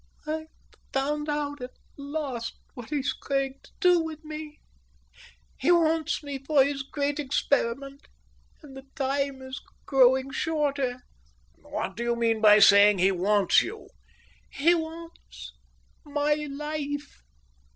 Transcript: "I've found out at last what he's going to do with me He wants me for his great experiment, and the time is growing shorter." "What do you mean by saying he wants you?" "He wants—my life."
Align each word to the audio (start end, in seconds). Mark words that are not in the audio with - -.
"I've 0.25 0.47
found 0.91 1.29
out 1.29 1.61
at 1.61 1.75
last 1.95 2.55
what 2.73 2.89
he's 2.89 3.13
going 3.13 3.59
to 3.61 3.71
do 3.79 3.99
with 4.01 4.25
me 4.25 4.59
He 5.59 5.69
wants 5.69 6.23
me 6.23 6.39
for 6.39 6.63
his 6.63 6.81
great 6.81 7.19
experiment, 7.19 8.07
and 8.63 8.75
the 8.75 8.87
time 8.95 9.43
is 9.43 9.61
growing 9.85 10.31
shorter." 10.31 11.03
"What 11.59 11.95
do 11.97 12.01
you 12.01 12.15
mean 12.15 12.41
by 12.41 12.57
saying 12.57 12.97
he 12.97 13.11
wants 13.11 13.61
you?" 13.61 13.89
"He 14.49 14.73
wants—my 14.73 16.33
life." 16.49 17.21